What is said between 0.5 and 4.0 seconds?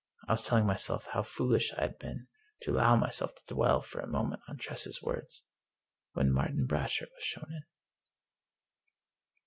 myself how foolish I had been to allow myself to dwell for